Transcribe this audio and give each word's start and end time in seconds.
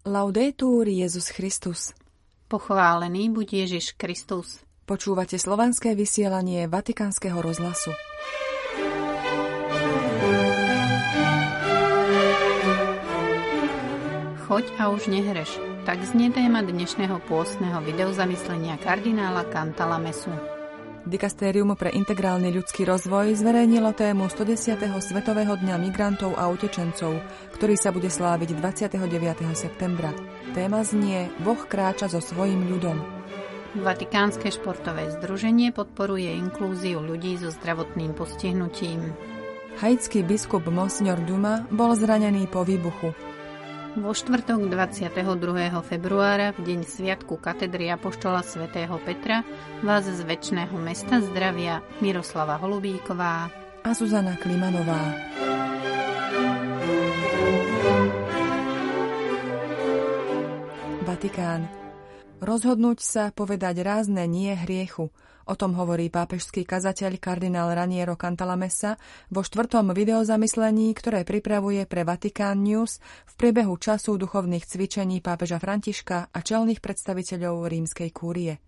Laudetur 0.00 0.88
Jezus 0.88 1.28
Christus. 1.28 1.92
Pochválený 2.48 3.28
buď 3.36 3.52
Ježiš 3.52 3.92
Kristus. 4.00 4.64
Počúvate 4.88 5.36
slovanské 5.36 5.92
vysielanie 5.92 6.64
Vatikánskeho 6.72 7.36
rozhlasu. 7.44 7.92
Choď 14.48 14.64
a 14.80 14.88
už 14.88 15.12
nehreš. 15.12 15.60
Tak 15.84 16.00
znie 16.08 16.32
téma 16.32 16.64
dnešného 16.64 17.20
pôstneho 17.28 17.84
videozamyslenia 17.84 18.80
kardinála 18.80 19.52
Kantala 19.52 20.00
Mesu. 20.00 20.32
Dikastérium 21.08 21.72
pre 21.80 21.88
integrálny 21.96 22.52
ľudský 22.52 22.84
rozvoj 22.84 23.32
zverejnilo 23.32 23.96
tému 23.96 24.28
110. 24.28 24.76
Svetového 25.00 25.56
dňa 25.56 25.80
migrantov 25.80 26.36
a 26.36 26.52
utečencov, 26.52 27.24
ktorý 27.56 27.74
sa 27.80 27.88
bude 27.88 28.12
sláviť 28.12 28.60
29. 28.60 29.00
septembra. 29.56 30.12
Téma 30.52 30.84
znie 30.84 31.32
Boh 31.40 31.56
kráča 31.56 32.12
so 32.12 32.20
svojím 32.20 32.68
ľudom. 32.68 33.00
Vatikánske 33.80 34.52
športové 34.52 35.08
združenie 35.16 35.72
podporuje 35.72 36.36
inklúziu 36.36 37.00
ľudí 37.00 37.40
so 37.40 37.48
zdravotným 37.48 38.12
postihnutím. 38.12 39.00
Haitský 39.80 40.20
biskup 40.20 40.68
Monsignor 40.68 41.16
Duma 41.24 41.64
bol 41.72 41.96
zranený 41.96 42.44
po 42.44 42.60
výbuchu. 42.60 43.29
Vo 43.98 44.14
štvrtok 44.14 44.70
22. 44.70 45.18
februára, 45.82 46.54
v 46.54 46.62
deň 46.62 46.80
Sviatku 46.86 47.34
katedry 47.42 47.90
Apoštola 47.90 48.46
svätého 48.46 48.94
Petra, 49.02 49.42
vás 49.82 50.06
z 50.06 50.22
väčšného 50.22 50.78
mesta 50.78 51.18
zdravia 51.18 51.82
Miroslava 51.98 52.54
Holubíková 52.62 53.50
a 53.82 53.90
Zuzana 53.90 54.38
Klimanová. 54.38 55.02
Vatikán. 61.02 61.79
Rozhodnúť 62.40 62.98
sa 63.04 63.24
povedať 63.30 63.84
rázne 63.84 64.24
nie 64.24 64.56
hriechu– 64.56 65.12
O 65.50 65.58
tom 65.58 65.74
hovorí 65.74 66.14
pápežský 66.14 66.62
kazateľ 66.62 67.18
kardinál 67.18 67.74
Raniero 67.74 68.14
Cantalamessa 68.14 68.94
vo 69.34 69.42
štvrtom 69.42 69.90
videozamyslení, 69.90 70.94
ktoré 70.94 71.26
pripravuje 71.26 71.90
pre 71.90 72.06
Vatikán 72.06 72.62
News 72.62 73.02
v 73.26 73.32
priebehu 73.34 73.74
času 73.74 74.14
duchovných 74.14 74.62
cvičení 74.62 75.18
pápeža 75.18 75.58
Františka 75.58 76.30
a 76.30 76.38
čelných 76.38 76.78
predstaviteľov 76.78 77.66
rímskej 77.66 78.14
kúrie. 78.14 78.62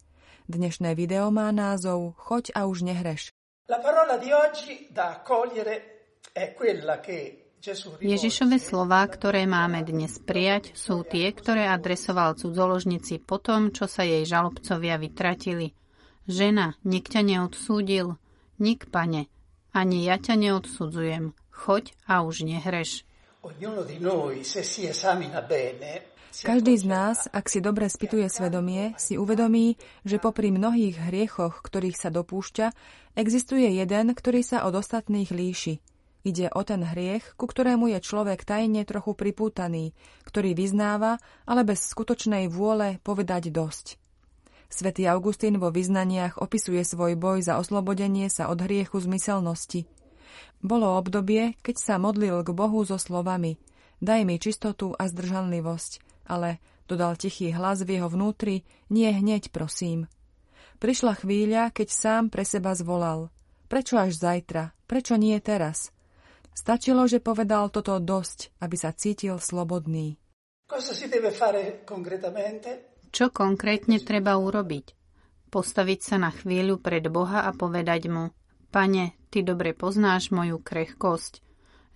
Dnešné 0.51 0.99
video 0.99 1.31
má 1.31 1.55
názov 1.55 2.19
Choď 2.19 2.51
a 2.59 2.67
už 2.67 2.83
nehreš. 2.83 3.31
La 3.71 3.79
parola 3.79 4.19
di 4.19 4.35
oggi 4.35 4.91
da 4.91 5.23
accogliere 5.23 6.19
è 6.35 6.51
quella 6.59 6.99
che 6.99 7.42
Ježišove 8.03 8.59
slová, 8.59 9.07
ktoré 9.07 9.47
máme 9.47 9.87
dnes 9.87 10.19
prijať, 10.19 10.75
sú 10.75 11.07
tie, 11.07 11.31
ktoré 11.31 11.71
adresoval 11.71 12.35
cudzoložnici 12.35 13.23
po 13.23 13.39
tom, 13.39 13.71
čo 13.71 13.87
sa 13.87 14.03
jej 14.03 14.27
žalobcovia 14.27 14.99
vytratili– 14.99 15.71
Žena, 16.31 16.79
nik 16.87 17.11
ťa 17.11 17.27
neodsúdil. 17.27 18.15
Nik, 18.63 18.87
pane, 18.95 19.27
ani 19.75 20.07
ja 20.07 20.23
ťa 20.23 20.39
neodsudzujem. 20.39 21.35
Choď 21.51 21.91
a 22.07 22.23
už 22.23 22.47
nehreš. 22.47 23.03
Každý 26.33 26.75
z 26.79 26.85
nás, 26.87 27.27
ak 27.27 27.51
si 27.51 27.59
dobre 27.59 27.91
spituje 27.91 28.31
svedomie, 28.31 28.95
si 29.03 29.19
uvedomí, 29.19 29.75
že 30.07 30.23
popri 30.23 30.55
mnohých 30.55 31.11
hriechoch, 31.11 31.59
ktorých 31.59 31.99
sa 31.99 32.15
dopúšťa, 32.15 32.71
existuje 33.19 33.67
jeden, 33.67 34.15
ktorý 34.15 34.47
sa 34.47 34.63
od 34.63 34.79
ostatných 34.79 35.35
líši. 35.35 35.83
Ide 36.23 36.55
o 36.55 36.63
ten 36.63 36.87
hriech, 36.87 37.35
ku 37.35 37.51
ktorému 37.51 37.91
je 37.91 37.99
človek 37.99 38.47
tajne 38.47 38.87
trochu 38.87 39.19
pripútaný, 39.19 39.91
ktorý 40.23 40.55
vyznáva, 40.55 41.19
ale 41.43 41.67
bez 41.67 41.83
skutočnej 41.83 42.47
vôle 42.47 43.03
povedať 43.03 43.51
dosť. 43.51 43.99
Svetý 44.71 45.11
Augustín 45.11 45.59
vo 45.59 45.75
vyznaniach 45.75 46.39
opisuje 46.39 46.81
svoj 46.87 47.19
boj 47.19 47.43
za 47.43 47.59
oslobodenie 47.59 48.31
sa 48.31 48.49
od 48.49 48.63
hriechu 48.63 49.03
zmyselnosti. 49.03 49.85
Bolo 50.63 50.95
obdobie, 50.95 51.59
keď 51.61 51.77
sa 51.77 51.95
modlil 51.99 52.41
k 52.47 52.55
Bohu 52.55 52.81
so 52.87 52.97
slovami 52.97 53.59
Daj 54.03 54.27
mi 54.27 54.35
čistotu 54.35 54.99
a 54.99 55.07
zdržanlivosť, 55.07 56.27
ale, 56.27 56.59
dodal 56.91 57.15
tichý 57.15 57.55
hlas 57.55 57.87
v 57.87 57.99
jeho 57.99 58.11
vnútri, 58.11 58.67
nie 58.91 59.07
hneď, 59.07 59.55
prosím. 59.55 60.11
Prišla 60.83 61.23
chvíľa, 61.23 61.71
keď 61.71 61.89
sám 61.95 62.23
pre 62.27 62.43
seba 62.43 62.75
zvolal. 62.75 63.31
Prečo 63.71 64.03
až 64.03 64.19
zajtra? 64.19 64.75
Prečo 64.91 65.15
nie 65.15 65.39
teraz? 65.39 65.95
Stačilo, 66.53 67.09
že 67.09 67.25
povedal 67.25 67.73
toto 67.73 67.97
dosť, 67.97 68.53
aby 68.61 68.77
sa 68.77 68.93
cítil 68.93 69.41
slobodný. 69.41 70.21
Čo 73.13 73.29
konkrétne 73.29 73.97
treba 74.01 74.33
urobiť? 74.41 74.87
Postaviť 75.53 76.01
sa 76.01 76.17
na 76.17 76.33
chvíľu 76.33 76.81
pred 76.81 77.05
Boha 77.13 77.45
a 77.45 77.53
povedať 77.53 78.09
mu, 78.09 78.33
Pane, 78.73 79.21
Ty 79.29 79.45
dobre 79.45 79.77
poznáš 79.77 80.33
moju 80.33 80.57
krehkosť. 80.61 81.45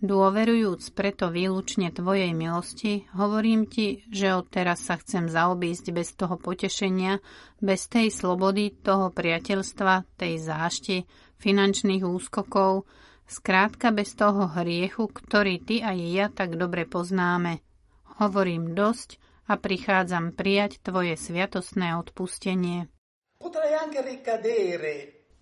Dôverujúc 0.04 0.92
preto 0.92 1.32
výlučne 1.32 1.88
Tvojej 1.88 2.36
milosti, 2.36 3.08
hovorím 3.16 3.64
Ti, 3.64 4.04
že 4.12 4.36
od 4.36 4.52
teraz 4.52 4.84
sa 4.84 5.00
chcem 5.00 5.32
zaobísť 5.32 5.96
bez 5.96 6.12
toho 6.12 6.36
potešenia, 6.36 7.16
bez 7.64 7.88
tej 7.88 8.12
slobody, 8.12 8.76
toho 8.76 9.08
priateľstva, 9.08 10.20
tej 10.20 10.36
zášti, 10.36 11.08
finančných 11.40 12.04
úskokov, 12.04 12.84
skrátka 13.26 13.90
bez 13.90 14.14
toho 14.14 14.46
hriechu, 14.50 15.10
ktorý 15.10 15.62
Ty 15.62 15.76
a 15.86 15.90
ja 15.94 16.26
tak 16.30 16.58
dobre 16.58 16.86
poznáme. 16.86 17.60
Hovorím 18.18 18.72
dosť, 18.72 19.20
a 19.46 19.54
prichádzam 19.54 20.34
prijať 20.34 20.82
Tvoje 20.82 21.14
sviatostné 21.14 21.94
odpustenie. 21.98 22.90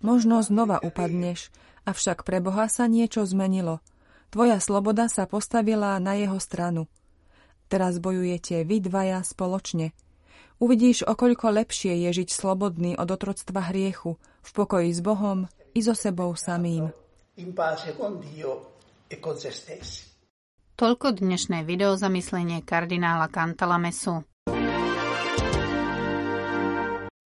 Možno 0.05 0.35
znova 0.45 0.77
upadneš, 0.77 1.49
avšak 1.89 2.21
pre 2.21 2.37
Boha 2.37 2.69
sa 2.69 2.85
niečo 2.85 3.25
zmenilo. 3.25 3.81
Tvoja 4.29 4.61
sloboda 4.61 5.09
sa 5.09 5.25
postavila 5.25 5.97
na 5.97 6.13
jeho 6.13 6.37
stranu. 6.37 6.85
Teraz 7.65 7.97
bojujete 7.97 8.61
vy 8.61 8.77
dvaja 8.85 9.25
spoločne. 9.25 9.97
Uvidíš, 10.61 11.03
okoľko 11.03 11.65
lepšie 11.65 11.97
je 12.05 12.09
žiť 12.21 12.29
slobodný 12.29 12.93
od 12.95 13.09
otroctva 13.09 13.73
hriechu, 13.73 14.21
v 14.45 14.49
pokoji 14.53 14.93
s 14.93 15.01
Bohom 15.01 15.49
i 15.73 15.81
so 15.81 15.97
sebou 15.97 16.37
samým. 16.37 16.93
In 17.37 17.51
pace 17.53 17.97
con 17.97 18.17
Dio 18.19 18.79
e 19.11 19.19
con 19.19 19.35
se 19.35 19.51
stessi. 19.51 20.07
Toľko 20.79 21.19
dnešné 21.19 21.67
video 21.67 21.91
zamyslenie 21.99 22.63
kardinála 22.63 23.27
Cantalamesu. 23.27 24.23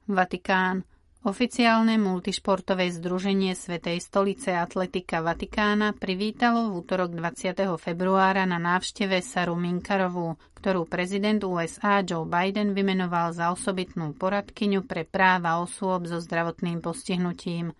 Vatikán. 0.09 0.81
Oficiálne 1.21 2.01
multišportové 2.01 2.89
združenie 2.89 3.53
Svetej 3.53 4.01
stolice 4.01 4.57
Atletika 4.57 5.21
Vatikána 5.21 5.93
privítalo 5.93 6.73
v 6.73 6.81
útorok 6.81 7.13
20. 7.13 7.69
februára 7.77 8.49
na 8.49 8.57
návšteve 8.57 9.21
Saru 9.21 9.53
Minkarovú, 9.53 10.41
ktorú 10.57 10.89
prezident 10.89 11.45
USA 11.45 12.01
Joe 12.01 12.25
Biden 12.25 12.73
vymenoval 12.73 13.37
za 13.37 13.53
osobitnú 13.53 14.17
poradkyňu 14.17 14.89
pre 14.89 15.05
práva 15.05 15.61
osôb 15.61 16.09
so 16.09 16.17
zdravotným 16.17 16.81
postihnutím. 16.81 17.77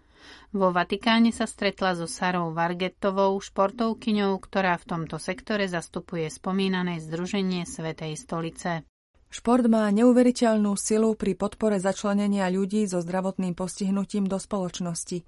Vo 0.50 0.74
Vatikáne 0.74 1.30
sa 1.30 1.46
stretla 1.46 1.94
so 1.94 2.10
Sarou 2.10 2.54
Vargettovou, 2.54 3.38
športovkyňou, 3.38 4.38
ktorá 4.42 4.82
v 4.82 4.88
tomto 4.88 5.22
sektore 5.22 5.70
zastupuje 5.70 6.26
spomínané 6.30 6.98
Združenie 7.04 7.70
Svetej 7.70 8.18
stolice. 8.18 8.84
Šport 9.30 9.70
má 9.70 9.86
neuveriteľnú 9.94 10.74
silu 10.74 11.14
pri 11.14 11.38
podpore 11.38 11.78
začlenenia 11.78 12.50
ľudí 12.50 12.90
so 12.90 12.98
zdravotným 12.98 13.54
postihnutím 13.54 14.26
do 14.26 14.42
spoločnosti. 14.42 15.22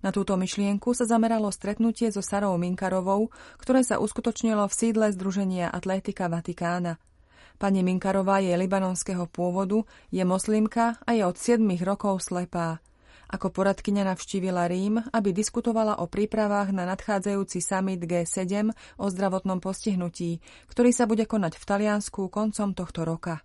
Na 0.00 0.08
túto 0.08 0.36
myšlienku 0.40 0.96
sa 0.96 1.04
zameralo 1.04 1.52
stretnutie 1.52 2.08
so 2.08 2.24
Sarou 2.24 2.56
Minkarovou, 2.56 3.28
ktoré 3.60 3.84
sa 3.84 4.00
uskutočnilo 4.00 4.64
v 4.68 4.76
sídle 4.76 5.12
Združenia 5.12 5.68
Atlétika 5.68 6.32
Vatikána. 6.32 6.96
Pani 7.60 7.84
Minkarová 7.84 8.40
je 8.40 8.56
libanonského 8.56 9.28
pôvodu, 9.28 9.84
je 10.08 10.24
moslimka 10.24 10.96
a 11.04 11.12
je 11.12 11.22
od 11.22 11.36
7 11.36 11.60
rokov 11.84 12.24
slepá. 12.24 12.80
Ako 13.32 13.48
poradkyňa 13.48 14.12
navštívila 14.12 14.68
Rím, 14.68 15.00
aby 15.08 15.32
diskutovala 15.32 16.04
o 16.04 16.06
prípravách 16.06 16.68
na 16.76 16.84
nadchádzajúci 16.84 17.64
summit 17.64 18.04
G7 18.04 18.68
o 19.00 19.06
zdravotnom 19.08 19.56
postihnutí, 19.56 20.44
ktorý 20.68 20.92
sa 20.92 21.08
bude 21.08 21.24
konať 21.24 21.56
v 21.56 21.64
Taliansku 21.64 22.28
koncom 22.28 22.76
tohto 22.76 23.08
roka. 23.08 23.40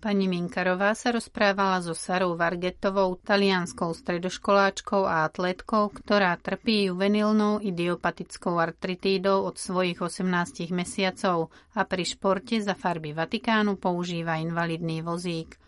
Pani 0.00 0.28
Minkarová 0.28 0.96
sa 0.96 1.12
rozprávala 1.12 1.84
so 1.84 1.92
Sarou 1.92 2.32
Vargetovou, 2.36 3.20
talianskou 3.20 3.92
stredoškoláčkou 3.92 5.04
a 5.04 5.28
atletkou, 5.28 5.92
ktorá 5.92 6.36
trpí 6.40 6.88
juvenilnou 6.88 7.60
idiopatickou 7.60 8.56
artritídou 8.60 9.44
od 9.44 9.60
svojich 9.60 10.00
18 10.00 10.72
mesiacov 10.72 11.52
a 11.76 11.84
pri 11.84 12.04
športe 12.08 12.60
za 12.60 12.72
farby 12.72 13.12
Vatikánu 13.12 13.76
používa 13.76 14.40
invalidný 14.40 15.04
vozík. 15.04 15.60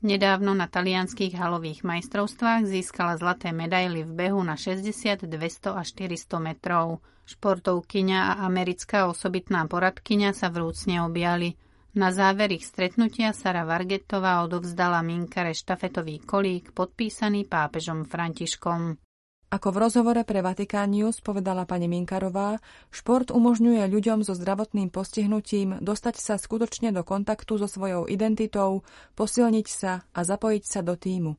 Nedávno 0.00 0.56
na 0.56 0.64
talianských 0.64 1.36
halových 1.36 1.84
majstrovstvách 1.84 2.64
získala 2.64 3.20
zlaté 3.20 3.52
medaily 3.52 4.00
v 4.08 4.12
behu 4.16 4.40
na 4.40 4.56
60, 4.56 5.28
200 5.28 5.76
a 5.76 5.84
400 5.84 6.40
metrov. 6.40 7.04
Športovkyňa 7.28 8.18
a 8.32 8.32
americká 8.48 9.04
osobitná 9.12 9.68
poradkyňa 9.68 10.32
sa 10.32 10.48
vrúcne 10.48 11.04
objali. 11.04 11.52
Na 11.92 12.16
záver 12.16 12.56
ich 12.56 12.64
stretnutia 12.64 13.36
Sara 13.36 13.68
Vargetová 13.68 14.40
odovzdala 14.40 15.04
Minkare 15.04 15.52
štafetový 15.52 16.24
kolík 16.24 16.72
podpísaný 16.72 17.44
pápežom 17.44 18.08
Františkom. 18.08 19.09
Ako 19.50 19.74
v 19.74 19.82
rozhovore 19.82 20.22
pre 20.22 20.46
Vatikán 20.46 20.94
News 20.94 21.18
povedala 21.18 21.66
pani 21.66 21.90
Minkarová, 21.90 22.62
šport 22.94 23.34
umožňuje 23.34 23.82
ľuďom 23.82 24.22
so 24.22 24.30
zdravotným 24.38 24.94
postihnutím 24.94 25.82
dostať 25.82 26.22
sa 26.22 26.34
skutočne 26.38 26.94
do 26.94 27.02
kontaktu 27.02 27.58
so 27.58 27.66
svojou 27.66 28.06
identitou, 28.06 28.86
posilniť 29.18 29.66
sa 29.66 30.06
a 30.14 30.20
zapojiť 30.22 30.62
sa 30.62 30.86
do 30.86 30.94
týmu. 30.94 31.34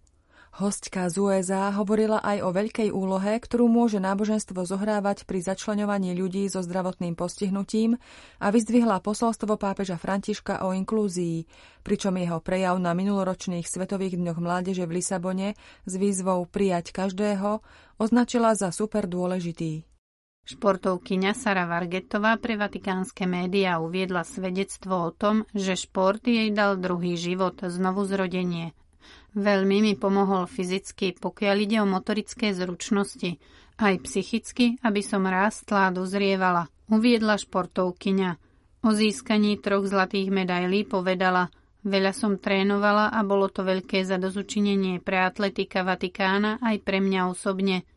Hostka 0.52 1.08
z 1.08 1.16
USA 1.16 1.72
hovorila 1.72 2.20
aj 2.20 2.44
o 2.44 2.52
veľkej 2.52 2.92
úlohe, 2.92 3.40
ktorú 3.40 3.72
môže 3.72 4.04
náboženstvo 4.04 4.68
zohrávať 4.68 5.24
pri 5.24 5.40
začlenovaní 5.40 6.12
ľudí 6.12 6.44
so 6.52 6.60
zdravotným 6.60 7.16
postihnutím 7.16 7.96
a 8.44 8.52
vyzdvihla 8.52 9.00
posolstvo 9.00 9.56
pápeža 9.56 9.96
Františka 9.96 10.68
o 10.68 10.76
inklúzii, 10.76 11.48
pričom 11.88 12.20
jeho 12.20 12.44
prejav 12.44 12.76
na 12.84 12.92
minuloročných 12.92 13.64
Svetových 13.64 14.20
dňoch 14.20 14.44
mládeže 14.44 14.84
v 14.84 15.00
Lisabone 15.00 15.56
s 15.88 15.94
výzvou 15.96 16.44
prijať 16.52 16.92
každého 16.92 17.64
označila 17.96 18.52
za 18.52 18.76
super 18.76 19.08
dôležitý. 19.08 19.88
Športovkyňa 20.52 21.32
Sara 21.32 21.64
Vargetová 21.64 22.36
pre 22.36 22.60
vatikánske 22.60 23.24
médiá 23.24 23.80
uviedla 23.80 24.28
svedectvo 24.28 25.08
o 25.08 25.16
tom, 25.16 25.48
že 25.56 25.80
šport 25.80 26.20
jej 26.28 26.52
dal 26.52 26.76
druhý 26.76 27.16
život, 27.16 27.56
znovu 27.64 28.04
zrodenie– 28.04 28.76
Veľmi 29.32 29.80
mi 29.80 29.94
pomohol 29.96 30.44
fyzicky, 30.44 31.16
pokiaľ 31.16 31.56
ide 31.64 31.78
o 31.80 31.88
motorické 31.88 32.52
zručnosti, 32.52 33.40
aj 33.80 34.04
psychicky, 34.04 34.76
aby 34.84 35.00
som 35.00 35.24
rástla 35.24 35.88
a 35.88 35.94
dozrievala, 35.96 36.68
uviedla 36.92 37.40
športovkyňa. 37.40 38.32
O 38.84 38.92
získaní 38.92 39.56
troch 39.64 39.88
zlatých 39.88 40.34
medailí 40.36 40.84
povedala, 40.84 41.48
veľa 41.88 42.12
som 42.12 42.36
trénovala 42.36 43.08
a 43.14 43.24
bolo 43.24 43.48
to 43.48 43.64
veľké 43.64 44.04
zadozučinenie 44.04 45.00
pre 45.00 45.24
atletika 45.24 45.88
Vatikána 45.88 46.60
aj 46.60 46.84
pre 46.84 47.00
mňa 47.00 47.32
osobne. 47.32 47.88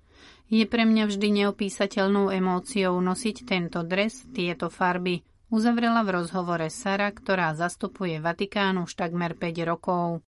Je 0.47 0.63
pre 0.71 0.87
mňa 0.87 1.11
vždy 1.11 1.29
neopísateľnou 1.43 2.31
emóciou 2.31 2.95
nosiť 3.01 3.37
tento 3.43 3.83
dres, 3.83 4.23
tieto 4.31 4.71
farby, 4.71 5.25
uzavrela 5.51 6.07
v 6.07 6.23
rozhovore 6.23 6.69
Sara, 6.71 7.11
ktorá 7.11 7.59
zastupuje 7.59 8.23
Vatikán 8.23 8.79
už 8.79 8.95
takmer 8.95 9.35
5 9.35 9.67
rokov. 9.67 10.23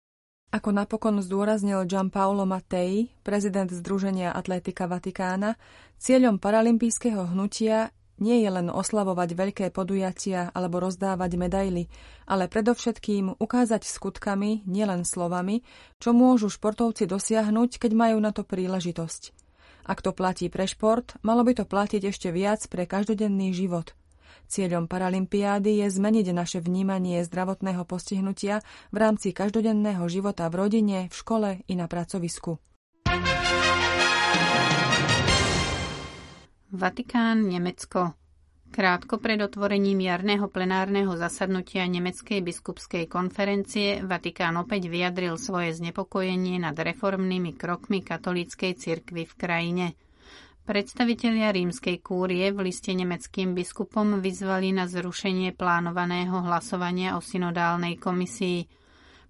Ako 0.53 0.69
napokon 0.69 1.25
zdôraznil 1.25 1.89
Gianpaolo 1.89 2.45
Mattei, 2.45 3.09
prezident 3.25 3.73
Združenia 3.73 4.37
Atletika 4.37 4.85
Vatikána, 4.85 5.57
cieľom 5.97 6.37
paralympijského 6.37 7.33
hnutia 7.33 7.89
nie 8.21 8.45
je 8.45 8.53
len 8.53 8.69
oslavovať 8.69 9.33
veľké 9.33 9.67
podujatia 9.73 10.53
alebo 10.53 10.85
rozdávať 10.85 11.41
medaily, 11.41 11.89
ale 12.29 12.53
predovšetkým 12.53 13.41
ukázať 13.41 13.89
skutkami, 13.89 14.69
nielen 14.69 15.09
slovami, 15.09 15.65
čo 15.97 16.13
môžu 16.13 16.53
športovci 16.53 17.09
dosiahnuť, 17.09 17.81
keď 17.81 17.93
majú 17.97 18.21
na 18.21 18.37
to 18.37 18.45
príležitosť. 18.45 19.33
Ak 19.89 20.05
to 20.05 20.13
platí 20.13 20.53
pre 20.53 20.69
šport, 20.69 21.17
malo 21.25 21.49
by 21.49 21.57
to 21.57 21.65
platiť 21.65 22.13
ešte 22.13 22.29
viac 22.29 22.61
pre 22.69 22.85
každodenný 22.85 23.57
život– 23.57 23.97
Cieľom 24.49 24.91
Paralympiády 24.91 25.83
je 25.83 25.89
zmeniť 25.89 26.33
naše 26.33 26.59
vnímanie 26.63 27.21
zdravotného 27.27 27.83
postihnutia 27.85 28.61
v 28.91 28.97
rámci 28.97 29.35
každodenného 29.35 30.05
života 30.07 30.47
v 30.49 30.55
rodine, 30.67 30.99
v 31.11 31.15
škole 31.15 31.49
i 31.67 31.75
na 31.75 31.91
pracovisku. 31.91 32.63
Vatikán, 36.73 37.53
Nemecko. 37.53 38.17
Krátko 38.73 39.21
pred 39.21 39.37
otvorením 39.45 40.01
jarného 40.01 40.49
plenárneho 40.49 41.13
zasadnutia 41.21 41.85
Nemeckej 41.85 42.41
biskupskej 42.41 43.05
konferencie 43.05 44.01
Vatikán 44.01 44.57
opäť 44.57 44.89
vyjadril 44.89 45.37
svoje 45.37 45.77
znepokojenie 45.77 46.57
nad 46.57 46.73
reformnými 46.73 47.53
krokmi 47.53 48.01
katolíckej 48.01 48.73
cirkvy 48.81 49.29
v 49.29 49.35
krajine– 49.37 49.87
Predstavitelia 50.63 51.51
rímskej 51.51 51.99
kúrie 52.07 52.55
v 52.55 52.71
liste 52.71 52.95
nemeckým 52.95 53.51
biskupom 53.51 54.23
vyzvali 54.23 54.71
na 54.71 54.87
zrušenie 54.87 55.59
plánovaného 55.59 56.39
hlasovania 56.39 57.19
o 57.19 57.21
synodálnej 57.21 57.99
komisii. 57.99 58.71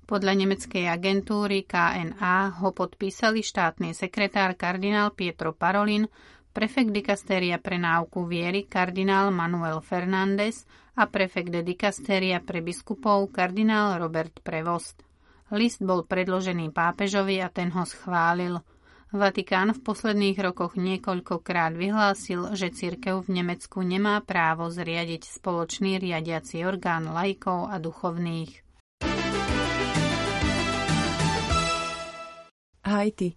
Podľa 0.04 0.32
nemeckej 0.36 0.92
agentúry 0.92 1.64
KNA 1.64 2.60
ho 2.60 2.76
podpísali 2.76 3.40
štátny 3.40 3.96
sekretár 3.96 4.60
kardinál 4.60 5.16
Pietro 5.16 5.56
Parolin, 5.56 6.04
prefekt 6.52 6.92
dikastéria 6.92 7.56
pre 7.56 7.80
náuku 7.80 8.28
viery 8.28 8.68
kardinál 8.68 9.32
Manuel 9.32 9.80
Fernández 9.80 10.68
a 11.00 11.08
prefekt 11.08 11.48
dikastéria 11.48 12.44
pre 12.44 12.60
biskupov 12.60 13.32
kardinál 13.32 13.96
Robert 13.96 14.36
Prevost. 14.44 15.00
List 15.56 15.80
bol 15.80 16.04
predložený 16.04 16.76
pápežovi 16.76 17.40
a 17.40 17.48
ten 17.48 17.72
ho 17.72 17.88
schválil– 17.88 18.60
Vatikán 19.12 19.76
v 19.76 19.80
posledných 19.84 20.40
rokoch 20.40 20.72
niekoľkokrát 20.72 21.76
vyhlásil, 21.76 22.56
že 22.56 22.72
cirkev 22.72 23.28
v 23.28 23.44
Nemecku 23.44 23.84
nemá 23.84 24.24
právo 24.24 24.72
zriadiť 24.72 25.28
spoločný 25.28 26.00
riadiaci 26.00 26.64
orgán 26.64 27.12
laikov 27.12 27.68
a 27.68 27.76
duchovných. 27.76 28.64
Haiti. 32.88 33.36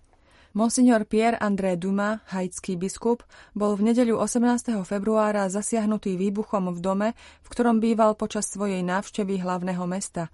Monsignor 0.56 1.04
Pierre 1.04 1.36
André 1.44 1.76
Duma, 1.76 2.24
haitský 2.32 2.80
biskup, 2.80 3.28
bol 3.52 3.76
v 3.76 3.92
nedeľu 3.92 4.24
18. 4.24 4.80
februára 4.88 5.52
zasiahnutý 5.52 6.16
výbuchom 6.16 6.72
v 6.72 6.80
dome, 6.80 7.10
v 7.44 7.48
ktorom 7.52 7.84
býval 7.84 8.16
počas 8.16 8.48
svojej 8.48 8.80
návštevy 8.80 9.44
hlavného 9.44 9.84
mesta. 9.84 10.32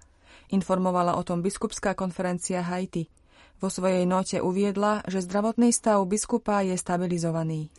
Informovala 0.54 1.18
o 1.18 1.26
tom 1.26 1.42
biskupská 1.42 1.98
konferencia 1.98 2.62
Haiti. 2.62 3.10
Vo 3.62 3.70
svojej 3.70 4.02
note 4.10 4.42
uviedla, 4.42 5.06
že 5.06 5.22
zdravotný 5.22 5.70
stav 5.70 6.02
biskupa 6.02 6.66
je 6.66 6.74
stabilizovaný. 6.74 7.70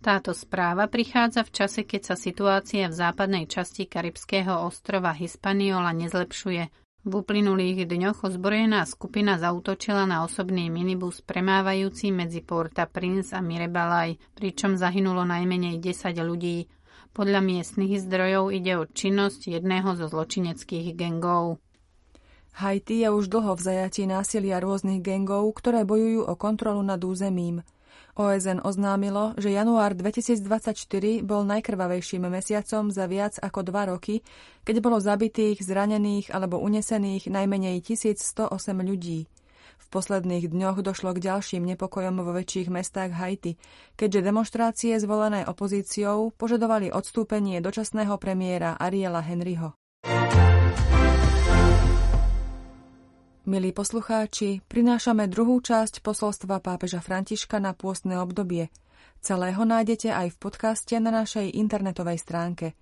Táto 0.00 0.32
správa 0.32 0.88
prichádza 0.88 1.44
v 1.44 1.52
čase, 1.52 1.84
keď 1.84 2.02
sa 2.08 2.16
situácia 2.16 2.88
v 2.88 2.96
západnej 2.96 3.44
časti 3.44 3.84
karibského 3.84 4.64
ostrova 4.64 5.12
Hispaniola 5.12 5.92
nezlepšuje. 5.92 6.62
V 7.06 7.12
uplynulých 7.12 7.84
dňoch 7.84 8.24
ozbrojená 8.24 8.88
skupina 8.88 9.36
zautočila 9.36 10.08
na 10.08 10.24
osobný 10.24 10.72
minibus 10.72 11.20
premávajúci 11.20 12.16
medzi 12.16 12.40
Porta 12.40 12.88
Prince 12.88 13.36
a 13.36 13.44
Mirebalaj, 13.44 14.16
pričom 14.32 14.80
zahynulo 14.80 15.22
najmenej 15.28 15.84
10 15.84 16.16
ľudí. 16.16 16.64
Podľa 17.12 17.44
miestnych 17.44 18.00
zdrojov 18.00 18.56
ide 18.56 18.80
o 18.80 18.88
činnosť 18.88 19.52
jedného 19.52 20.00
zo 20.00 20.08
zločineckých 20.08 20.96
gengov. 20.96 21.60
Haiti 22.56 23.04
je 23.04 23.12
už 23.12 23.28
dlho 23.28 23.52
v 23.52 23.60
zajatí 23.60 24.08
násilia 24.08 24.56
rôznych 24.64 25.04
gengov, 25.04 25.52
ktoré 25.60 25.84
bojujú 25.84 26.24
o 26.24 26.34
kontrolu 26.40 26.80
nad 26.80 26.96
územím. 27.04 27.60
OSN 28.16 28.64
oznámilo, 28.64 29.36
že 29.36 29.52
január 29.52 29.92
2024 29.92 30.72
bol 31.20 31.44
najkrvavejším 31.44 32.32
mesiacom 32.32 32.88
za 32.88 33.04
viac 33.12 33.36
ako 33.44 33.60
dva 33.60 33.92
roky, 33.92 34.24
keď 34.64 34.80
bolo 34.80 34.96
zabitých, 34.96 35.60
zranených 35.60 36.32
alebo 36.32 36.56
unesených 36.56 37.28
najmenej 37.28 37.84
1108 37.84 38.48
ľudí. 38.80 39.28
V 39.76 39.86
posledných 39.92 40.48
dňoch 40.48 40.80
došlo 40.80 41.12
k 41.12 41.28
ďalším 41.28 41.60
nepokojom 41.76 42.24
vo 42.24 42.32
väčších 42.32 42.72
mestách 42.72 43.12
Haiti, 43.20 43.60
keďže 44.00 44.32
demonstrácie 44.32 44.96
zvolené 44.96 45.44
opozíciou 45.44 46.32
požadovali 46.32 46.88
odstúpenie 46.88 47.60
dočasného 47.60 48.16
premiéra 48.16 48.80
Ariela 48.80 49.20
Henryho. 49.20 49.76
Milí 53.46 53.70
poslucháči, 53.70 54.58
prinášame 54.66 55.30
druhú 55.30 55.62
časť 55.62 56.02
posolstva 56.02 56.58
pápeža 56.58 56.98
Františka 56.98 57.62
na 57.62 57.78
pôstne 57.78 58.18
obdobie. 58.18 58.74
Celého 59.22 59.62
nájdete 59.62 60.10
aj 60.10 60.34
v 60.34 60.40
podcaste 60.42 60.98
na 60.98 61.14
našej 61.14 61.54
internetovej 61.54 62.18
stránke. 62.18 62.74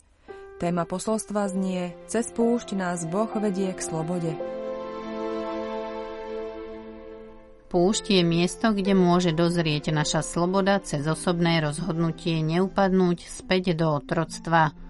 Téma 0.56 0.88
posolstva 0.88 1.52
znie 1.52 1.92
Cez 2.09 2.33
púšť 2.33 2.80
nás 2.80 3.04
Boh 3.04 3.28
vedie 3.37 3.76
k 3.76 3.80
slobode. 3.85 4.33
Púšť 7.68 8.16
je 8.16 8.23
miesto, 8.25 8.73
kde 8.73 8.97
môže 8.97 9.37
dozrieť 9.37 9.92
naša 9.92 10.25
sloboda 10.25 10.80
cez 10.80 11.04
osobné 11.04 11.61
rozhodnutie 11.61 12.40
neupadnúť 12.40 13.28
späť 13.28 13.76
do 13.76 14.00
otroctva– 14.00 14.73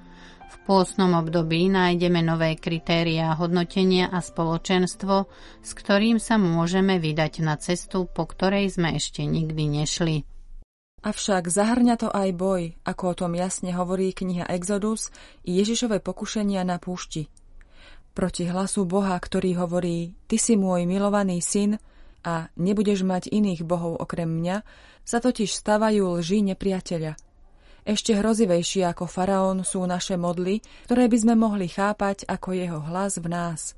v 0.55 0.57
pôsnom 0.71 1.19
období 1.19 1.67
nájdeme 1.67 2.23
nové 2.23 2.55
kritériá 2.55 3.35
hodnotenia 3.35 4.07
a 4.07 4.23
spoločenstvo, 4.23 5.27
s 5.59 5.71
ktorým 5.75 6.23
sa 6.23 6.39
môžeme 6.39 7.03
vydať 7.03 7.43
na 7.43 7.59
cestu, 7.59 8.07
po 8.07 8.31
ktorej 8.31 8.71
sme 8.71 8.95
ešte 8.95 9.27
nikdy 9.27 9.83
nešli. 9.83 10.23
Avšak 11.05 11.51
zahrňa 11.51 11.95
to 12.01 12.09
aj 12.09 12.31
boj, 12.33 12.63
ako 12.87 13.03
o 13.13 13.15
tom 13.19 13.33
jasne 13.37 13.75
hovorí 13.75 14.15
kniha 14.15 14.49
Exodus 14.49 15.11
i 15.45 15.59
Ježišové 15.59 16.01
pokušenia 16.01 16.63
na 16.65 16.79
púšti. 16.79 17.29
Proti 18.15 18.47
hlasu 18.47 18.87
Boha, 18.87 19.19
ktorý 19.19 19.59
hovorí 19.59 20.15
Ty 20.31 20.39
si 20.39 20.55
môj 20.55 20.87
milovaný 20.87 21.43
syn 21.43 21.83
a 22.25 22.49
nebudeš 22.57 23.05
mať 23.05 23.29
iných 23.29 23.67
bohov 23.67 24.01
okrem 24.01 24.31
mňa, 24.31 24.63
sa 25.05 25.19
totiž 25.19 25.51
stavajú 25.51 26.23
lži 26.23 26.47
nepriateľa– 26.55 27.19
Ešte 27.85 28.17
hrozivejšie 28.17 28.89
ako 28.97 29.05
faraón 29.05 29.61
sú 29.61 29.85
naše 29.85 30.17
modly, 30.17 30.65
ktoré 30.89 31.05
by 31.05 31.19
sme 31.21 31.35
mohli 31.37 31.69
chápať 31.69 32.25
ako 32.25 32.57
jeho 32.57 32.81
hlas 32.81 33.21
v 33.21 33.29
nás. 33.29 33.77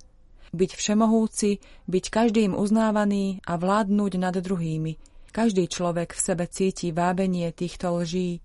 Byť 0.55 0.79
všemohúci, 0.79 1.59
byť 1.91 2.05
každým 2.15 2.55
uznávaný 2.55 3.43
a 3.51 3.59
vládnuť 3.59 4.13
nad 4.23 4.39
druhými. 4.39 4.95
Každý 5.35 5.67
človek 5.67 6.15
v 6.15 6.23
sebe 6.23 6.47
cíti 6.47 6.95
vábenie 6.95 7.51
týchto 7.51 7.99
lží. 7.99 8.39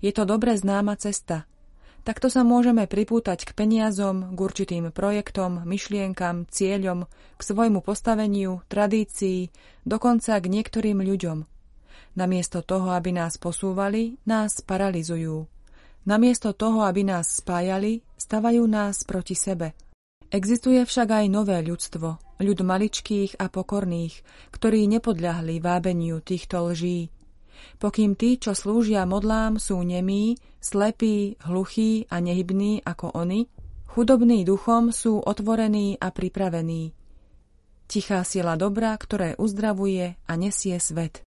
Je 0.00 0.08
to 0.08 0.24
dobre 0.24 0.56
známa 0.56 0.96
cesta. 0.96 1.44
Takto 2.00 2.32
sa 2.32 2.40
môžeme 2.40 2.88
pripútať 2.88 3.44
k 3.44 3.52
peniazom, 3.52 4.32
k 4.32 4.38
určitým 4.40 4.88
projektom, 4.88 5.68
myšlienkam, 5.68 6.48
cieľom, 6.48 7.04
k 7.36 7.40
svojmu 7.44 7.84
postaveniu, 7.84 8.64
tradícii, 8.72 9.52
dokonca 9.84 10.40
k 10.40 10.46
niektorým 10.48 11.04
ľuďom– 11.04 11.44
Namiesto 12.14 12.62
toho, 12.62 12.94
aby 12.94 13.10
nás 13.10 13.34
posúvali, 13.42 14.22
nás 14.22 14.62
paralizujú. 14.62 15.50
Namiesto 16.06 16.54
toho, 16.54 16.86
aby 16.86 17.02
nás 17.02 17.42
spájali, 17.42 18.06
stavajú 18.14 18.62
nás 18.70 19.02
proti 19.02 19.34
sebe. 19.34 19.74
Existuje 20.30 20.78
však 20.82 21.10
aj 21.10 21.26
nové 21.26 21.58
ľudstvo, 21.62 22.38
ľud 22.38 22.58
maličkých 22.62 23.38
a 23.38 23.50
pokorných, 23.50 24.14
ktorí 24.54 24.86
nepodľahli 24.94 25.58
vábeniu 25.58 26.22
týchto 26.22 26.70
lží. 26.70 27.10
Pokým 27.82 28.14
tí, 28.14 28.38
čo 28.38 28.54
slúžia 28.54 29.06
modlám, 29.06 29.58
sú 29.58 29.82
nemí, 29.82 30.38
slepí, 30.62 31.38
hluchí 31.42 32.06
a 32.10 32.22
nehybní 32.22 32.82
ako 32.86 33.14
oni, 33.14 33.50
chudobní 33.90 34.46
duchom 34.46 34.94
sú 34.94 35.18
otvorení 35.18 35.98
a 35.98 36.10
pripravení. 36.14 36.94
Tichá 37.90 38.22
sila 38.22 38.54
dobra, 38.54 38.94
ktoré 38.98 39.34
uzdravuje 39.38 40.18
a 40.26 40.32
nesie 40.34 40.78
svet. 40.78 41.22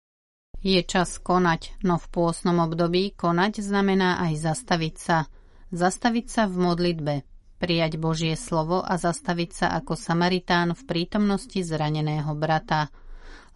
Je 0.63 0.79
čas 0.87 1.19
konať, 1.19 1.83
no 1.83 1.99
v 1.99 2.07
pôsnom 2.07 2.63
období 2.63 3.19
konať 3.19 3.67
znamená 3.67 4.23
aj 4.23 4.47
zastaviť 4.47 4.95
sa. 4.95 5.27
Zastaviť 5.75 6.27
sa 6.31 6.47
v 6.47 6.55
modlitbe, 6.55 7.15
prijať 7.59 7.99
Božie 7.99 8.39
slovo 8.39 8.79
a 8.79 8.95
zastaviť 8.95 9.51
sa 9.51 9.67
ako 9.75 9.99
Samaritán 9.99 10.79
v 10.79 10.83
prítomnosti 10.87 11.59
zraneného 11.59 12.31
brata. 12.39 12.95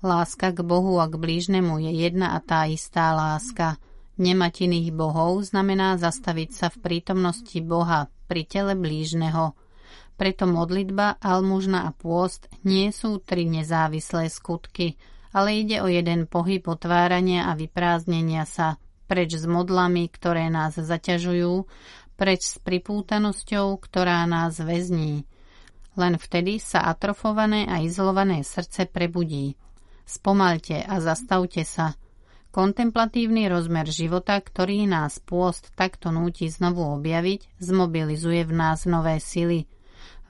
Láska 0.03 0.51
k 0.51 0.67
Bohu 0.67 0.99
a 0.99 1.07
k 1.07 1.15
blížnemu 1.15 1.79
je 1.87 2.11
jedna 2.11 2.35
a 2.35 2.43
tá 2.43 2.67
istá 2.67 3.15
láska. 3.15 3.79
Nemať 4.19 4.67
iných 4.67 4.91
bohov 4.91 5.47
znamená 5.47 6.03
zastaviť 6.03 6.51
sa 6.51 6.67
v 6.75 6.83
prítomnosti 6.83 7.59
Boha 7.63 8.11
pri 8.27 8.51
tele 8.51 8.75
blížneho. 8.75 9.55
Preto 10.19 10.51
modlitba, 10.51 11.23
almužna 11.23 11.87
a 11.87 11.95
pôst 11.95 12.51
nie 12.67 12.91
sú 12.91 13.23
tri 13.23 13.47
nezávislé 13.47 14.27
skutky– 14.27 14.99
ale 15.37 15.61
ide 15.61 15.85
o 15.85 15.89
jeden 15.93 16.25
pohyb 16.25 16.65
otvárania 16.65 17.53
a 17.53 17.53
vyprázdnenia 17.53 18.49
sa, 18.49 18.81
preč 19.05 19.37
s 19.37 19.45
modlami, 19.45 20.09
ktoré 20.09 20.49
nás 20.49 20.81
zaťažujú, 20.81 21.69
preč 22.17 22.41
s 22.49 22.57
pripútanosťou, 22.65 23.77
ktorá 23.77 24.25
nás 24.25 24.57
väzní. 24.57 25.29
Len 25.93 26.17
vtedy 26.17 26.57
sa 26.57 26.89
atrofované 26.89 27.69
a 27.69 27.85
izolované 27.85 28.49
srdce 28.49 28.89
prebudí. 28.89 29.61
Spomalte 30.09 30.81
a 30.81 31.05
zastavte 31.05 31.69
sa. 31.69 31.93
Kontemplatívny 32.49 33.53
rozmer 33.53 33.85
života, 33.93 34.41
ktorý 34.41 34.89
nás 34.89 35.21
pôst 35.21 35.69
takto 35.77 36.09
núti 36.09 36.49
znovu 36.49 36.81
objaviť, 36.97 37.61
zmobilizuje 37.61 38.49
v 38.49 38.53
nás 38.57 38.89
nové 38.89 39.21
sily. 39.21 39.69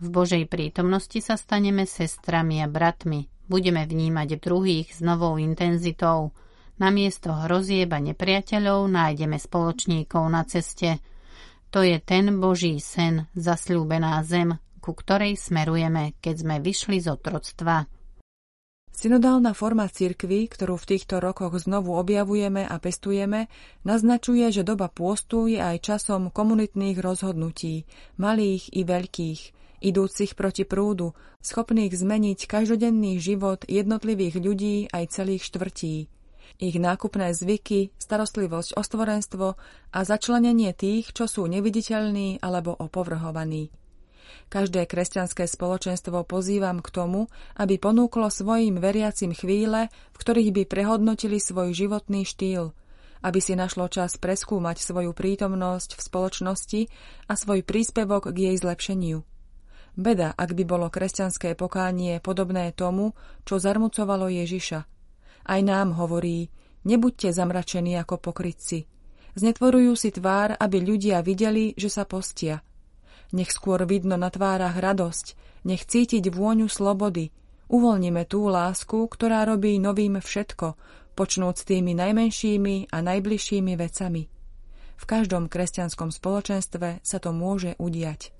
V 0.02 0.06
Božej 0.10 0.50
prítomnosti 0.50 1.22
sa 1.22 1.38
staneme 1.38 1.86
sestrami 1.86 2.58
a 2.58 2.66
bratmi, 2.66 3.30
Budeme 3.46 3.86
vnímať 3.86 4.42
druhých 4.42 4.90
s 4.90 5.00
novou 5.00 5.38
intenzitou. 5.38 6.34
Namiesto 6.76 7.32
hrozieb 7.32 7.88
a 7.94 8.02
nepriateľov 8.02 8.90
nájdeme 8.90 9.38
spoločníkov 9.38 10.24
na 10.28 10.42
ceste. 10.44 10.98
To 11.70 11.80
je 11.80 11.96
ten 12.02 12.42
Boží 12.42 12.76
sen, 12.82 13.30
zasľúbená 13.38 14.20
zem, 14.26 14.58
ku 14.82 14.92
ktorej 14.92 15.38
smerujeme, 15.38 16.18
keď 16.20 16.34
sme 16.42 16.56
vyšli 16.60 17.00
z 17.00 17.16
otroctva. 17.16 17.86
Synodálna 18.96 19.52
forma 19.52 19.84
cirkvy, 19.92 20.48
ktorú 20.48 20.80
v 20.80 20.96
týchto 20.96 21.20
rokoch 21.20 21.52
znovu 21.60 21.92
objavujeme 22.00 22.64
a 22.64 22.80
pestujeme, 22.80 23.52
naznačuje, 23.84 24.48
že 24.48 24.64
doba 24.64 24.88
pôstu 24.88 25.52
je 25.52 25.60
aj 25.60 25.84
časom 25.84 26.32
komunitných 26.32 26.96
rozhodnutí, 26.96 27.84
malých 28.16 28.72
i 28.72 28.88
veľkých, 28.88 29.40
idúcich 29.80 30.36
proti 30.36 30.64
prúdu, 30.64 31.12
schopných 31.44 31.92
zmeniť 31.92 32.48
každodenný 32.48 33.18
život 33.20 33.62
jednotlivých 33.68 34.36
ľudí 34.40 34.76
aj 34.90 35.12
celých 35.12 35.46
štvrtí. 35.46 36.08
Ich 36.56 36.76
nákupné 36.80 37.36
zvyky, 37.36 37.92
starostlivosť 38.00 38.78
o 38.78 38.82
stvorenstvo 38.82 39.46
a 39.92 39.98
začlenenie 40.00 40.72
tých, 40.72 41.12
čo 41.12 41.28
sú 41.28 41.44
neviditeľní 41.44 42.40
alebo 42.40 42.72
opovrhovaní. 42.72 43.68
Každé 44.46 44.86
kresťanské 44.86 45.50
spoločenstvo 45.50 46.22
pozývam 46.22 46.78
k 46.78 46.88
tomu, 46.94 47.26
aby 47.58 47.82
ponúklo 47.82 48.30
svojim 48.30 48.78
veriacim 48.78 49.34
chvíle, 49.34 49.90
v 50.14 50.16
ktorých 50.16 50.50
by 50.54 50.62
prehodnotili 50.70 51.42
svoj 51.42 51.74
životný 51.74 52.22
štýl, 52.22 52.70
aby 53.26 53.38
si 53.42 53.58
našlo 53.58 53.90
čas 53.90 54.14
preskúmať 54.16 54.78
svoju 54.78 55.10
prítomnosť 55.10 55.98
v 55.98 56.00
spoločnosti 56.00 56.80
a 57.26 57.32
svoj 57.34 57.66
príspevok 57.66 58.30
k 58.30 58.50
jej 58.50 58.56
zlepšeniu. 58.56 59.35
Beda, 59.96 60.36
ak 60.36 60.52
by 60.52 60.64
bolo 60.68 60.92
kresťanské 60.92 61.56
pokánie 61.56 62.20
podobné 62.20 62.68
tomu, 62.76 63.16
čo 63.48 63.56
zarmucovalo 63.56 64.28
Ježiša. 64.28 64.80
Aj 65.48 65.60
nám 65.64 65.96
hovorí, 65.96 66.52
nebuďte 66.84 67.32
zamračení 67.32 67.96
ako 67.96 68.20
pokrytci. 68.20 68.84
Znetvorujú 69.32 69.96
si 69.96 70.12
tvár, 70.12 70.52
aby 70.60 70.84
ľudia 70.84 71.24
videli, 71.24 71.72
že 71.80 71.88
sa 71.88 72.04
postia. 72.04 72.60
Nech 73.32 73.48
skôr 73.48 73.88
vidno 73.88 74.20
na 74.20 74.28
tvárach 74.28 74.76
radosť, 74.76 75.26
nech 75.64 75.88
cítiť 75.88 76.28
vôňu 76.28 76.68
slobody. 76.68 77.32
Uvoľnime 77.72 78.28
tú 78.28 78.46
lásku, 78.52 79.08
ktorá 79.08 79.48
robí 79.48 79.80
novým 79.80 80.20
všetko, 80.20 80.76
počnúc 81.16 81.64
tými 81.64 81.96
najmenšími 81.96 82.92
a 82.92 83.00
najbližšími 83.00 83.72
vecami. 83.80 84.22
V 84.96 85.04
každom 85.08 85.48
kresťanskom 85.48 86.12
spoločenstve 86.12 87.00
sa 87.00 87.18
to 87.18 87.32
môže 87.32 87.74
udiať. 87.80 88.35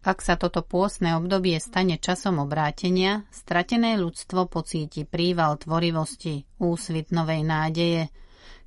Ak 0.00 0.24
sa 0.24 0.40
toto 0.40 0.64
pôsne 0.64 1.12
obdobie 1.12 1.60
stane 1.60 2.00
časom 2.00 2.40
obrátenia, 2.40 3.28
stratené 3.28 4.00
ľudstvo 4.00 4.48
pocíti 4.48 5.04
príval 5.04 5.60
tvorivosti, 5.60 6.48
úsvit 6.56 7.12
novej 7.12 7.44
nádeje. 7.44 8.08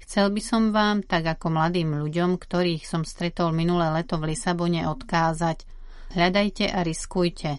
Chcel 0.06 0.30
by 0.30 0.42
som 0.46 0.70
vám, 0.70 1.02
tak 1.02 1.26
ako 1.26 1.58
mladým 1.58 1.98
ľuďom, 2.06 2.38
ktorých 2.38 2.86
som 2.86 3.02
stretol 3.02 3.50
minulé 3.50 3.90
leto 3.90 4.22
v 4.22 4.38
Lisabone, 4.38 4.86
odkázať. 4.86 5.66
Hľadajte 6.14 6.70
a 6.70 6.86
riskujte. 6.86 7.58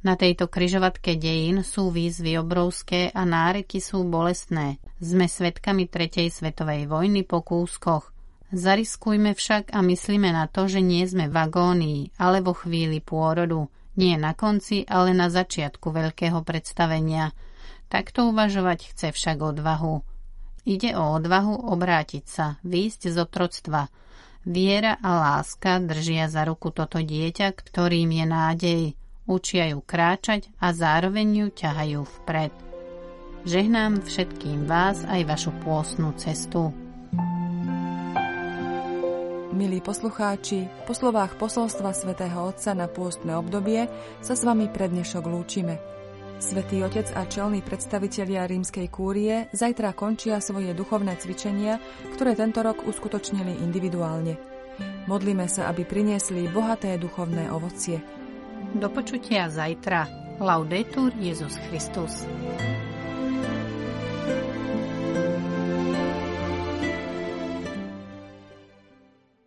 Na 0.00 0.16
tejto 0.16 0.48
kryžovatke 0.48 1.20
dejín 1.20 1.60
sú 1.60 1.92
výzvy 1.92 2.40
obrovské 2.40 3.12
a 3.12 3.28
náreky 3.28 3.84
sú 3.84 4.00
bolestné. 4.08 4.80
Sme 4.96 5.28
svetkami 5.28 5.92
tretej 5.92 6.32
svetovej 6.32 6.88
vojny 6.88 7.28
po 7.28 7.44
kúskoch– 7.44 8.08
Zariskujme 8.50 9.30
však 9.38 9.70
a 9.70 9.78
myslíme 9.78 10.34
na 10.34 10.50
to, 10.50 10.66
že 10.66 10.82
nie 10.82 11.06
sme 11.06 11.30
v 11.30 11.36
agónii, 11.38 12.18
ale 12.18 12.42
vo 12.42 12.50
chvíli 12.50 12.98
pôrodu. 12.98 13.70
Nie 13.94 14.18
na 14.18 14.34
konci, 14.34 14.82
ale 14.90 15.14
na 15.14 15.30
začiatku 15.30 15.94
veľkého 15.94 16.42
predstavenia. 16.42 17.30
Takto 17.86 18.30
uvažovať 18.30 18.94
chce 18.94 19.08
však 19.14 19.38
odvahu. 19.38 20.02
Ide 20.66 20.98
o 20.98 21.14
odvahu 21.14 21.70
obrátiť 21.74 22.24
sa, 22.26 22.46
výjsť 22.66 23.10
z 23.10 23.16
otroctva. 23.22 23.86
Viera 24.46 24.98
a 24.98 25.10
láska 25.14 25.78
držia 25.78 26.26
za 26.26 26.42
ruku 26.42 26.74
toto 26.74 26.98
dieťa, 26.98 27.54
ktorým 27.54 28.10
je 28.10 28.26
nádej. 28.26 28.82
Učia 29.30 29.70
ju 29.70 29.78
kráčať 29.78 30.50
a 30.58 30.74
zároveň 30.74 31.46
ju 31.46 31.48
ťahajú 31.54 32.00
vpred. 32.02 32.50
Žehnám 33.46 34.02
všetkým 34.02 34.66
vás 34.66 35.06
aj 35.06 35.22
vašu 35.22 35.52
pôsnu 35.62 36.12
cestu. 36.18 36.89
Milí 39.60 39.84
poslucháči, 39.84 40.72
po 40.88 40.96
slovách 40.96 41.36
posolstva 41.36 41.92
svätého 41.92 42.48
Otca 42.48 42.72
na 42.72 42.88
pôstne 42.88 43.36
obdobie 43.36 43.92
sa 44.24 44.32
s 44.32 44.40
vami 44.40 44.72
pre 44.72 44.88
dnešok 44.88 45.20
lúčime. 45.28 45.76
Svetý 46.40 46.80
Otec 46.80 47.12
a 47.12 47.28
čelní 47.28 47.60
predstavitelia 47.60 48.48
rímskej 48.48 48.88
kúrie 48.88 49.52
zajtra 49.52 49.92
končia 49.92 50.40
svoje 50.40 50.72
duchovné 50.72 51.12
cvičenia, 51.20 51.76
ktoré 52.16 52.32
tento 52.40 52.64
rok 52.64 52.88
uskutočnili 52.88 53.60
individuálne. 53.60 54.40
Modlíme 55.04 55.44
sa, 55.44 55.68
aby 55.68 55.84
priniesli 55.84 56.48
bohaté 56.48 56.96
duchovné 56.96 57.52
ovocie. 57.52 58.00
Do 58.72 58.88
počutia 58.88 59.52
zajtra. 59.52 60.08
Laudetur 60.40 61.12
Jezus 61.20 61.60
Christus. 61.68 62.24